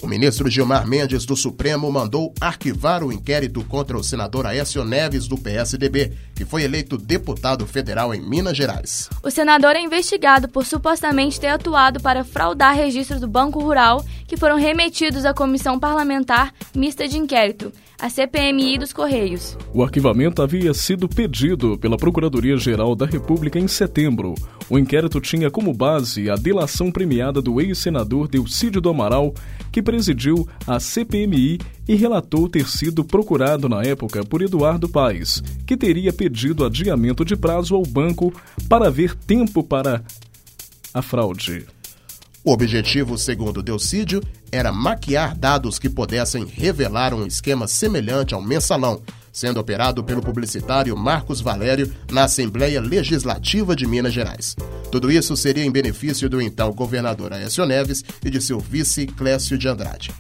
O 0.02 0.08
ministro 0.08 0.50
Gilmar 0.50 0.88
Mendes 0.88 1.26
do 1.26 1.36
Supremo 1.36 1.92
mandou 1.92 2.34
arquivar 2.42 3.04
o 3.04 3.12
inquérito 3.12 3.64
contra 3.66 3.96
o 3.96 4.04
senador 4.04 4.48
Aécio 4.48 4.84
Neves 4.84 5.28
do 5.28 5.38
PSDB, 5.38 6.14
que 6.34 6.44
foi 6.44 6.64
eleito 6.64 6.98
deputado 6.98 7.68
federal 7.68 8.12
em 8.12 8.20
Minas 8.20 8.58
Gerais. 8.58 9.08
O 9.22 9.30
senador 9.30 9.76
é 9.76 9.80
investigado 9.80 10.50
por 10.50 10.66
supostamente 10.66 11.40
ter 11.40 11.50
atuado 11.50 12.00
para 12.00 12.24
fraudar 12.24 12.76
registros 12.76 13.22
do 13.22 13.28
Banco 13.28 13.60
Rural 13.60 14.04
que 14.32 14.38
foram 14.38 14.56
remetidos 14.56 15.26
à 15.26 15.34
Comissão 15.34 15.78
Parlamentar 15.78 16.54
Mista 16.74 17.06
de 17.06 17.18
Inquérito, 17.18 17.70
a 18.00 18.10
CPMI 18.10 18.78
dos 18.78 18.94
Correios. 18.94 19.58
O 19.74 19.84
arquivamento 19.84 20.42
havia 20.42 20.74
sido 20.74 21.10
pedido 21.10 21.78
pela 21.78 21.98
Procuradoria-Geral 21.98 22.96
da 22.96 23.06
República 23.06 23.60
em 23.60 23.68
setembro. 23.68 24.34
O 24.70 24.80
inquérito 24.80 25.20
tinha 25.20 25.52
como 25.52 25.74
base 25.74 26.30
a 26.30 26.36
delação 26.36 26.90
premiada 26.90 27.42
do 27.42 27.60
ex-senador 27.60 28.30
Delcídio 28.30 28.80
do 28.80 28.88
Amaral, 28.90 29.34
que 29.70 29.82
presidiu 29.82 30.48
a 30.66 30.80
CPMI 30.80 31.60
e 31.86 31.96
relatou 31.96 32.48
ter 32.48 32.70
sido 32.70 33.04
procurado 33.04 33.68
na 33.68 33.84
época 33.84 34.24
por 34.24 34.42
Eduardo 34.42 34.88
Paes, 34.88 35.44
que 35.68 35.76
teria 35.76 36.14
pedido 36.14 36.64
adiamento 36.64 37.26
de 37.26 37.36
prazo 37.36 37.76
ao 37.76 37.84
banco 37.84 38.34
para 38.70 38.88
haver 38.88 39.14
tempo 39.14 39.62
para 39.62 40.02
a 40.94 41.02
fraude. 41.02 41.66
O 42.44 42.52
objetivo, 42.52 43.20
segundo 43.20 43.62
Delcídio, 43.62 44.22
era 44.52 44.72
maquiar 44.72 45.36
dados 45.36 45.78
que 45.78 45.88
pudessem 45.88 46.44
revelar 46.44 47.14
um 47.14 47.28
esquema 47.28 47.68
semelhante 47.68 48.34
ao 48.34 48.42
mensalão, 48.42 49.00
sendo 49.32 49.60
operado 49.60 50.04
pelo 50.04 50.24
publicitário 50.24 50.98
Marcos 50.98 51.40
Valério 51.40 51.94
na 52.12 52.24
Assembleia 52.24 52.82
Legislativa 52.82 53.76
de 53.76 53.86
Minas 53.86 54.14
Gerais. 54.14 54.56
Tudo 54.92 55.12
isso 55.12 55.38
seria 55.38 55.64
em 55.64 55.72
benefício 55.72 56.28
do 56.28 56.42
então 56.42 56.74
governador 56.74 57.32
Aécio 57.32 57.64
Neves 57.64 58.04
e 58.26 58.30
de 58.32 58.42
seu 58.42 58.60
vice 58.60 59.06
Clécio 59.06 59.56
de 59.56 59.68
Andrade. 59.68 60.12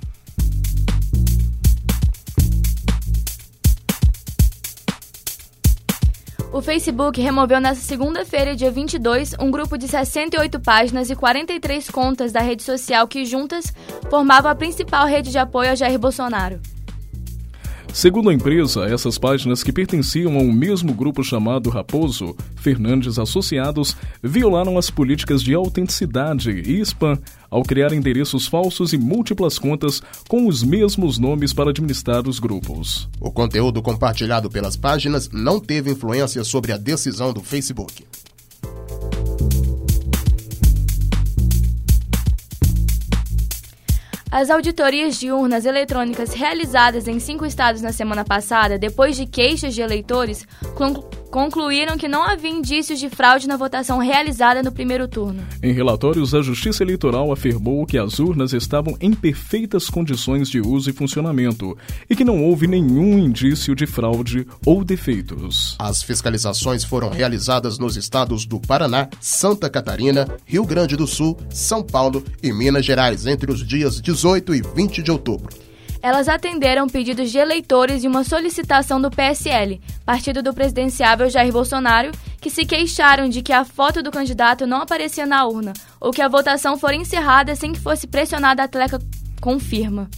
O 6.54 6.62
Facebook 6.62 7.22
removeu 7.22 7.62
nesta 7.62 7.86
segunda-feira, 7.86 8.54
dia 8.54 8.70
22, 8.70 9.36
um 9.40 9.50
grupo 9.50 9.78
de 9.78 9.88
68 9.88 10.60
páginas 10.60 11.10
e 11.10 11.16
43 11.16 11.90
contas 11.90 12.34
da 12.34 12.42
rede 12.42 12.62
social 12.62 13.08
que 13.08 13.24
juntas 13.24 13.74
formavam 14.10 14.52
a 14.52 14.56
principal 14.56 15.08
rede 15.08 15.32
de 15.32 15.38
apoio 15.38 15.72
a 15.72 15.76
Jair 15.76 15.98
Bolsonaro. 15.98 16.60
Segundo 17.94 18.30
a 18.30 18.34
empresa, 18.34 18.86
essas 18.86 19.18
páginas 19.18 19.64
que 19.64 19.72
pertenciam 19.72 20.38
a 20.38 20.42
um 20.42 20.52
mesmo 20.52 20.94
grupo 20.94 21.22
chamado 21.24 21.70
Raposo, 21.70 22.36
Fernandes 22.56 23.20
Associados, 23.20 23.98
violaram 24.24 24.78
as 24.78 24.90
políticas 24.90 25.44
de 25.44 25.54
autenticidade 25.54 26.52
e 26.52 26.80
spam 26.80 27.20
ao 27.50 27.64
criar 27.64 27.92
endereços 27.92 28.48
falsos 28.48 28.94
e 28.94 28.98
múltiplas 28.98 29.60
contas 29.60 30.02
com 30.30 30.48
os 30.48 30.64
mesmos 30.64 31.18
nomes 31.18 31.52
para 31.52 31.72
administrar 31.72 32.26
os 32.30 32.40
grupos. 32.40 33.10
O 33.20 33.30
conteúdo 33.30 33.82
compartilhado 33.82 34.50
pelas 34.50 34.78
páginas 34.78 35.30
não 35.30 35.60
teve 35.60 35.92
influência 35.92 36.46
sobre 36.46 36.72
a 36.72 36.78
decisão 36.78 37.34
do 37.34 37.42
Facebook. 37.42 38.06
As 44.34 44.50
auditorias 44.50 45.20
de 45.20 45.30
urnas 45.30 45.65
eletrônicas 45.65 46.34
realizadas 46.34 47.06
em 47.06 47.20
cinco 47.20 47.46
estados 47.46 47.82
na 47.82 47.91
semana 47.91 48.24
passada, 48.24 48.80
depois 48.80 49.17
de 49.17 49.26
queixas 49.26 49.76
de 49.76 49.82
eleitores, 49.82 50.48
concluíram 51.32 51.98
que 51.98 52.10
não 52.10 52.24
havia 52.24 52.52
indícios 52.52 53.00
de 53.00 53.10
fraude 53.10 53.48
na 53.48 53.56
votação 53.56 53.98
realizada 53.98 54.62
no 54.62 54.72
primeiro 54.72 55.08
turno. 55.08 55.41
Em 55.63 55.72
relatórios, 55.72 56.36
a 56.36 56.41
Justiça 56.41 56.84
Eleitoral 56.84 57.32
afirmou 57.32 57.86
que 57.86 57.98
as 57.98 58.20
urnas 58.20 58.52
estavam 58.54 58.96
em 59.00 59.13
perfeitas 59.13 59.89
condições 59.89 60.50
de 60.50 60.60
uso 60.60 60.89
e 60.89 60.94
funcionamento 60.94 61.76
e 62.10 62.15
que 62.15 62.26
não 62.26 62.44
houve 62.44 62.67
nenhum 62.67 63.17
indício 63.17 63.74
de 63.74 63.88
fraude 63.88 64.46
ou 64.65 64.84
defeitos. 64.84 65.76
As 65.80 66.04
fiscalizações 66.04 66.84
foram 66.84 67.10
realizadas 67.10 67.80
nos 67.80 67.96
estados 67.96 68.46
do 68.46 68.60
Paraná, 68.60 69.08
Santa 69.22 69.70
Catarina, 69.70 70.28
Rio 70.46 70.65
Grande 70.65 70.98
do 70.98 71.08
Sul, 71.08 71.38
São 71.50 71.82
Paulo 71.82 72.24
e 72.44 72.52
Minas 72.52 72.86
Gerais 72.86 73.26
entre 73.26 73.50
os 73.50 73.65
dias 73.65 74.02
18 74.02 74.54
e 74.54 74.62
20 74.62 75.02
de 75.02 75.12
outubro. 75.12 75.71
Elas 76.02 76.28
atenderam 76.28 76.88
pedidos 76.88 77.30
de 77.30 77.38
eleitores 77.38 78.04
e 78.04 78.08
uma 78.08 78.24
solicitação 78.24 79.00
do 79.00 79.12
PSL, 79.12 79.80
partido 80.04 80.42
do 80.42 80.52
presidenciável 80.52 81.30
Jair 81.30 81.54
Bolsonaro, 81.54 82.12
que 82.40 82.50
se 82.50 82.66
queixaram 82.66 83.30
de 83.30 83.44
que 83.44 83.54
a 83.54 83.64
foto 83.64 84.02
do 84.02 84.10
candidato 84.10 84.66
não 84.66 84.82
aparecia 84.82 85.28
na 85.28 85.46
urna 85.46 85.74
ou 86.00 86.12
que 86.12 86.22
a 86.22 86.28
votação 86.28 86.76
for 86.76 86.92
encerrada 86.92 87.56
sem 87.56 87.72
que 87.72 87.80
fosse 87.80 88.08
pressionada 88.08 88.64
a 88.64 88.68
tecla 88.68 89.00
confirma. 89.40 90.10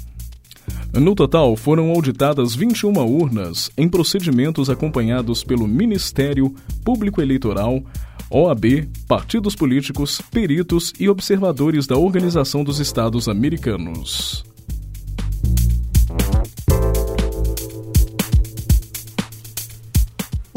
No 0.93 1.15
total, 1.15 1.57
foram 1.57 1.89
auditadas 1.89 2.55
21 2.55 2.93
urnas 3.05 3.69
em 3.75 3.89
procedimentos 3.89 4.69
acompanhados 4.69 5.43
pelo 5.43 5.67
Ministério 5.67 6.55
Público 6.85 7.21
Eleitoral, 7.21 7.83
OAB, 8.29 8.87
partidos 9.07 9.55
políticos, 9.55 10.21
peritos 10.31 10.93
e 10.99 11.09
observadores 11.09 11.87
da 11.87 11.97
Organização 11.97 12.63
dos 12.63 12.79
Estados 12.79 13.27
Americanos. 13.27 14.45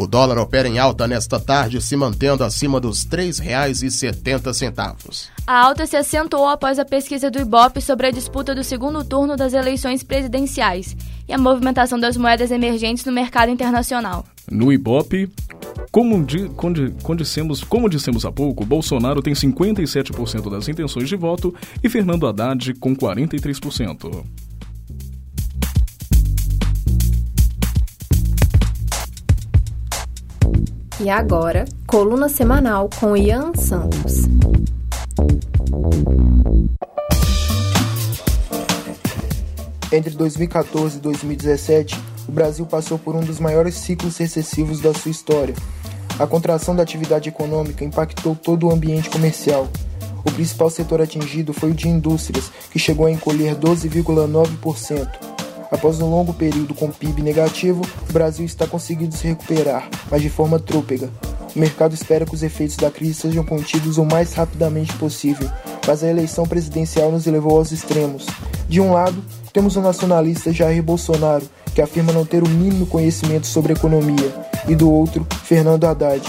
O 0.07 0.09
dólar 0.09 0.39
opera 0.39 0.69
em 0.69 0.79
alta 0.79 1.09
nesta 1.09 1.41
tarde, 1.41 1.83
se 1.83 1.97
mantendo 1.97 2.45
acima 2.45 2.79
dos 2.79 3.03
R$ 3.03 3.27
3,70. 3.27 5.27
A 5.45 5.61
alta 5.61 5.85
se 5.85 5.97
acentuou 5.97 6.47
após 6.47 6.79
a 6.79 6.85
pesquisa 6.85 7.29
do 7.29 7.41
Ibope 7.41 7.81
sobre 7.81 8.07
a 8.07 8.13
disputa 8.13 8.55
do 8.55 8.63
segundo 8.63 9.03
turno 9.03 9.37
das 9.37 9.53
eleições 9.53 10.05
presidenciais 10.05 10.97
e 11.29 11.33
a 11.33 11.39
movimentação 11.39 11.99
das 11.99 12.17
moedas 12.17 12.53
emergentes 12.53 13.05
no 13.05 13.11
mercado 13.11 13.51
internacional. 13.51 14.25
No 14.49 14.73
Ibope, 14.73 15.29
como, 15.91 16.25
di, 16.25 16.51
como, 16.51 17.17
dissemos, 17.17 17.65
como 17.65 17.89
dissemos 17.89 18.25
há 18.25 18.31
pouco, 18.31 18.65
Bolsonaro 18.65 19.21
tem 19.21 19.35
57% 19.35 20.49
das 20.49 20.69
intenções 20.69 21.09
de 21.09 21.17
voto 21.17 21.53
e 21.83 21.89
Fernando 21.89 22.29
Haddad 22.29 22.75
com 22.75 22.95
43%. 22.95 24.25
E 30.99 31.11
agora, 31.11 31.67
coluna 31.87 32.27
semanal 32.27 32.89
com 32.99 33.15
Ian 33.15 33.53
Santos. 33.55 34.23
Entre 39.93 40.15
2014 40.15 40.97
e 40.97 41.01
2017, 41.01 42.01
o 42.27 42.33
Brasil 42.33 42.65
passou 42.65 42.99
por 42.99 43.15
um 43.15 43.21
dos 43.21 43.39
maiores 43.39 43.75
ciclos 43.75 44.17
recessivos 44.17 44.81
da 44.81 44.95
sua 44.95 45.11
história. 45.11 45.55
A 46.19 46.27
contração 46.27 46.75
da 46.75 46.83
atividade 46.83 47.29
econômica 47.29 47.85
impactou 47.85 48.35
todo 48.35 48.67
o 48.67 48.73
ambiente 48.73 49.11
comercial. 49.11 49.69
O 50.25 50.33
principal 50.33 50.71
setor 50.71 51.03
atingido 51.03 51.53
foi 51.53 51.73
o 51.73 51.75
de 51.75 51.89
indústrias, 51.89 52.51
que 52.71 52.79
chegou 52.79 53.05
a 53.05 53.11
encolher 53.13 53.55
12,9%. 53.55 55.26
Após 55.71 56.01
um 56.01 56.09
longo 56.09 56.33
período 56.33 56.75
com 56.75 56.91
PIB 56.91 57.23
negativo, 57.23 57.83
o 58.09 58.13
Brasil 58.13 58.47
está 58.47 58.67
conseguindo 58.67 59.17
se 59.17 59.27
recuperar, 59.27 59.89
mas 60.11 60.23
de 60.23 60.31
forma 60.31 60.59
trôpega. 60.59 61.11
O 61.55 61.59
mercado 61.59 61.95
espera 61.95 62.25
que 62.25 62.35
os 62.35 62.43
efeitos 62.43 62.77
da 62.77 62.91
crise 62.91 63.15
sejam 63.15 63.45
contidos 63.45 63.99
o 63.99 64.05
mais 64.05 64.33
rapidamente 64.35 64.95
possível, 64.97 65.51
mas 65.87 66.05
a 66.05 66.09
eleição 66.09 66.47
presidencial 66.47 67.11
nos 67.11 67.27
levou 67.27 67.57
aos 67.57 67.73
extremos. 67.73 68.27
De 68.69 68.81
um 68.81 68.93
lado, 68.93 69.23
temos 69.53 69.75
o 69.77 69.81
nacionalista 69.81 70.53
Jair 70.53 70.83
Bolsonaro, 70.83 71.49
que 71.75 71.83
afirma 71.83 72.13
não 72.13 72.25
ter 72.25 72.43
o 72.43 72.49
mínimo 72.49 72.87
conhecimento 72.87 73.47
sobre 73.47 73.73
economia, 73.73 74.35
e 74.69 74.75
do 74.75 74.91
outro, 74.91 75.27
Fernando 75.45 75.85
Haddad. 75.85 76.23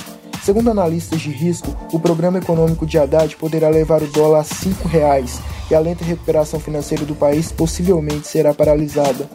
Segundo 0.43 0.71
analistas 0.71 1.19
de 1.19 1.29
risco, 1.29 1.75
o 1.91 1.99
programa 1.99 2.37
econômico 2.37 2.85
de 2.85 2.97
Haddad 2.97 3.35
poderá 3.35 3.69
levar 3.69 4.01
o 4.01 4.07
dólar 4.07 4.39
a 4.39 4.41
R$ 4.43 4.47
5,00 4.47 5.56
e 5.69 5.75
a 5.75 5.79
lenta 5.79 6.03
recuperação 6.03 6.59
financeira 6.59 7.05
do 7.05 7.15
país 7.15 7.51
possivelmente 7.51 8.27
será 8.27 8.53
paralisada. 8.53 9.29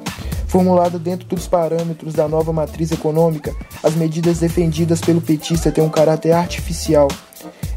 Formulada 0.47 0.99
dentro 0.99 1.27
dos 1.27 1.49
parâmetros 1.49 2.13
da 2.13 2.29
nova 2.29 2.53
matriz 2.53 2.93
econômica, 2.93 3.55
as 3.83 3.95
medidas 3.95 4.41
defendidas 4.41 5.01
pelo 5.01 5.21
petista 5.21 5.73
têm 5.73 5.83
um 5.83 5.89
caráter 5.89 6.33
artificial. 6.33 7.09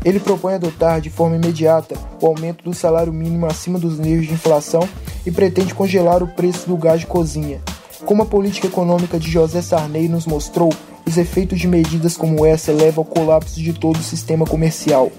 Ele 0.04 0.20
propõe 0.20 0.56
adotar 0.56 1.02
de 1.02 1.10
forma 1.10 1.36
imediata 1.36 1.96
o 2.22 2.28
aumento 2.28 2.63
do 2.63 2.74
salário 2.74 3.13
mínimo 3.13 3.46
acima 3.46 3.80
dos 3.80 3.98
níveis 3.98 4.28
de 4.28 4.34
inflação 4.34 4.88
e 5.26 5.32
pretende 5.32 5.74
congelar 5.74 6.22
o 6.22 6.28
preço 6.28 6.68
do 6.68 6.78
gás 6.78 7.00
de 7.00 7.08
cozinha. 7.08 7.62
Como 8.06 8.22
a 8.22 8.26
política 8.26 8.68
econômica 8.68 9.18
de 9.18 9.32
José 9.32 9.62
Sarney 9.62 10.08
nos 10.08 10.28
mostrou, 10.28 10.72
os 11.08 11.18
efeitos 11.18 11.60
de 11.60 11.68
medidas 11.68 12.18
como 12.18 12.46
essa 12.46 12.72
levam 12.72 13.04
ao 13.04 13.10
colapso 13.10 13.62
de 13.62 13.74
todo 13.74 13.98
o 13.98 14.04
sistema 14.04 14.46
comercial. 14.46 15.12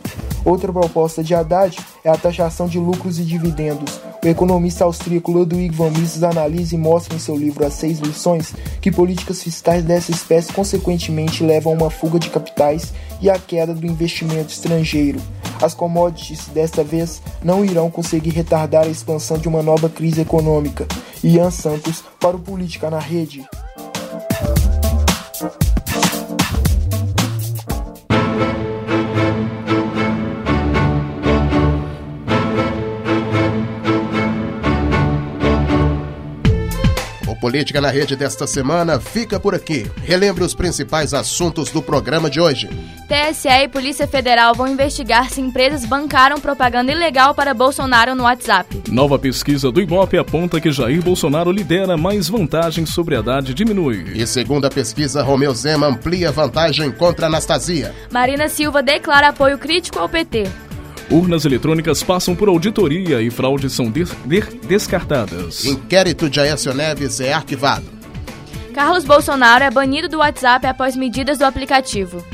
Outra 0.44 0.72
proposta 0.72 1.24
de 1.24 1.34
Haddad 1.34 1.76
é 2.04 2.08
a 2.08 2.16
taxação 2.16 2.68
de 2.68 2.78
lucros 2.78 3.18
e 3.18 3.24
dividendos. 3.24 4.00
O 4.24 4.28
economista 4.28 4.84
austríaco 4.84 5.32
Ludwig 5.32 5.74
von 5.74 5.90
Mises 5.90 6.22
analisa 6.22 6.74
e 6.74 6.78
mostra 6.78 7.14
em 7.14 7.18
seu 7.18 7.36
livro 7.36 7.66
As 7.66 7.74
Seis 7.74 7.98
Lições 7.98 8.54
que 8.80 8.90
políticas 8.90 9.42
fiscais 9.42 9.84
dessa 9.84 10.10
espécie 10.10 10.52
consequentemente 10.52 11.42
levam 11.42 11.72
a 11.72 11.76
uma 11.76 11.90
fuga 11.90 12.18
de 12.18 12.30
capitais 12.30 12.92
e 13.20 13.28
à 13.28 13.38
queda 13.38 13.74
do 13.74 13.86
investimento 13.86 14.52
estrangeiro. 14.52 15.20
As 15.60 15.74
commodities, 15.74 16.46
desta 16.48 16.84
vez, 16.84 17.22
não 17.42 17.64
irão 17.64 17.90
conseguir 17.90 18.30
retardar 18.30 18.84
a 18.84 18.90
expansão 18.90 19.38
de 19.38 19.48
uma 19.48 19.62
nova 19.62 19.88
crise 19.88 20.20
econômica. 20.20 20.86
Ian 21.24 21.50
Santos, 21.50 22.04
para 22.20 22.36
o 22.36 22.40
Política 22.40 22.90
na 22.90 22.98
Rede. 22.98 23.44
Política 37.46 37.80
na 37.80 37.90
Rede 37.90 38.16
desta 38.16 38.44
semana 38.44 38.98
fica 38.98 39.38
por 39.38 39.54
aqui. 39.54 39.88
Relembre 40.02 40.42
os 40.42 40.52
principais 40.52 41.14
assuntos 41.14 41.70
do 41.70 41.80
programa 41.80 42.28
de 42.28 42.40
hoje. 42.40 42.68
TSE 43.06 43.48
e 43.48 43.68
Polícia 43.68 44.04
Federal 44.04 44.52
vão 44.52 44.66
investigar 44.66 45.30
se 45.30 45.40
empresas 45.40 45.84
bancaram 45.84 46.40
propaganda 46.40 46.90
ilegal 46.90 47.36
para 47.36 47.54
Bolsonaro 47.54 48.16
no 48.16 48.24
WhatsApp. 48.24 48.82
Nova 48.90 49.16
pesquisa 49.16 49.70
do 49.70 49.80
Ibope 49.80 50.18
aponta 50.18 50.60
que 50.60 50.72
Jair 50.72 51.00
Bolsonaro 51.00 51.52
lidera, 51.52 51.96
mais 51.96 52.28
vantagens 52.28 52.90
sobre 52.90 53.14
Haddad 53.14 53.54
diminui. 53.54 54.12
E 54.16 54.26
segundo 54.26 54.64
a 54.64 54.70
pesquisa, 54.70 55.22
Romeu 55.22 55.54
Zema 55.54 55.86
amplia 55.86 56.32
vantagem 56.32 56.90
contra 56.90 57.26
Anastasia. 57.26 57.94
Marina 58.10 58.48
Silva 58.48 58.82
declara 58.82 59.28
apoio 59.28 59.56
crítico 59.56 60.00
ao 60.00 60.08
PT. 60.08 60.65
Urnas 61.10 61.44
eletrônicas 61.44 62.02
passam 62.02 62.34
por 62.34 62.48
auditoria 62.48 63.22
e 63.22 63.30
fraudes 63.30 63.72
são 63.72 63.90
de 63.90 64.04
de 64.04 64.40
descartadas. 64.66 65.64
Inquérito 65.64 66.28
de 66.28 66.40
Aécio 66.40 66.74
Neves 66.74 67.20
é 67.20 67.32
arquivado. 67.32 67.86
Carlos 68.74 69.04
Bolsonaro 69.04 69.64
é 69.64 69.70
banido 69.70 70.08
do 70.08 70.18
WhatsApp 70.18 70.66
após 70.66 70.96
medidas 70.96 71.38
do 71.38 71.44
aplicativo. 71.44 72.24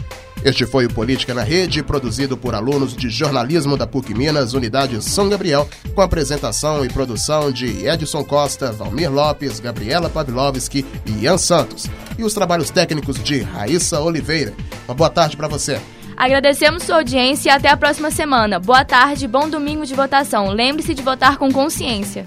Este 0.45 0.67
foi 0.67 0.87
o 0.87 0.93
Política 0.93 1.33
na 1.33 1.43
Rede, 1.43 1.85
produzido 1.85 2.37
por 2.37 2.53
alunos 2.53 2.97
de 2.97 3.09
jornalismo 3.09 3.77
da 3.77 3.87
PUC 3.87 4.13
Minas, 4.13 4.55
Unidade 4.55 5.01
São 5.05 5.29
Gabriel, 5.29 5.69
com 5.95 6.01
apresentação 6.01 6.85
e 6.85 6.89
produção 6.89 7.53
de 7.53 7.87
Edson 7.87 8.25
Costa, 8.25 8.73
Valmir 8.73 9.13
Lopes, 9.13 9.61
Gabriela 9.61 10.11
Pavlovski 10.11 10.85
e 11.07 11.25
Ian 11.25 11.39
Santos, 11.39 11.87
e 12.19 12.25
os 12.25 12.35
trabalhos 12.35 12.71
técnicos 12.71 13.23
de 13.23 13.43
Raíssa 13.43 14.01
Oliveira. 14.01 14.53
Uma 14.89 14.95
boa 14.95 15.11
tarde 15.11 15.37
para 15.37 15.47
você. 15.47 15.81
Agradecemos 16.17 16.83
sua 16.83 16.97
audiência 16.97 17.51
e 17.51 17.53
até 17.53 17.69
a 17.69 17.77
próxima 17.77 18.11
semana. 18.11 18.59
Boa 18.59 18.85
tarde, 18.85 19.27
bom 19.27 19.49
domingo 19.49 19.87
de 19.87 19.95
votação. 19.95 20.49
Lembre-se 20.51 20.95
de 20.95 21.03
votar 21.03 21.37
com 21.39 21.51
consciência. 21.51 22.25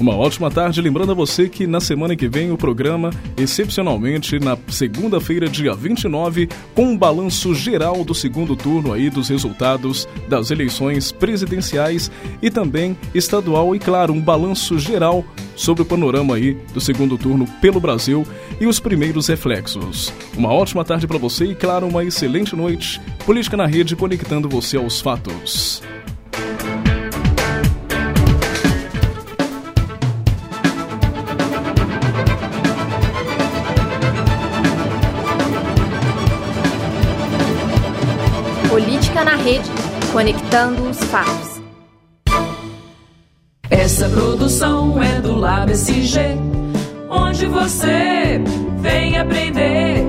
Uma 0.00 0.16
ótima 0.16 0.50
tarde, 0.50 0.80
lembrando 0.80 1.12
a 1.12 1.14
você 1.14 1.46
que 1.46 1.66
na 1.66 1.78
semana 1.78 2.16
que 2.16 2.26
vem 2.26 2.50
o 2.50 2.56
programa, 2.56 3.10
excepcionalmente 3.36 4.38
na 4.38 4.56
segunda-feira, 4.68 5.46
dia 5.46 5.74
29, 5.74 6.48
com 6.74 6.84
um 6.84 6.96
balanço 6.96 7.54
geral 7.54 8.02
do 8.02 8.14
segundo 8.14 8.56
turno 8.56 8.94
aí 8.94 9.10
dos 9.10 9.28
resultados 9.28 10.08
das 10.26 10.50
eleições 10.50 11.12
presidenciais 11.12 12.10
e 12.40 12.50
também 12.50 12.96
estadual 13.14 13.76
e 13.76 13.78
claro, 13.78 14.14
um 14.14 14.22
balanço 14.22 14.78
geral 14.78 15.22
sobre 15.54 15.82
o 15.82 15.86
panorama 15.86 16.36
aí 16.36 16.56
do 16.72 16.80
segundo 16.80 17.18
turno 17.18 17.46
pelo 17.60 17.78
Brasil 17.78 18.26
e 18.58 18.66
os 18.66 18.80
primeiros 18.80 19.26
reflexos. 19.26 20.10
Uma 20.34 20.50
ótima 20.50 20.82
tarde 20.82 21.06
para 21.06 21.18
você 21.18 21.44
e 21.44 21.54
claro, 21.54 21.86
uma 21.86 22.02
excelente 22.02 22.56
noite. 22.56 22.98
Política 23.26 23.54
na 23.54 23.66
rede 23.66 23.94
conectando 23.94 24.48
você 24.48 24.78
aos 24.78 24.98
fatos. 24.98 25.82
Rede, 39.44 39.70
conectando 40.12 40.90
os 40.90 40.98
fatos. 41.04 41.62
Essa 43.70 44.08
produção 44.08 45.02
é 45.02 45.20
do 45.20 45.34
Lab 45.34 45.72
SG, 45.72 46.20
onde 47.08 47.46
você 47.46 48.38
vem 48.80 49.18
aprender 49.18 49.99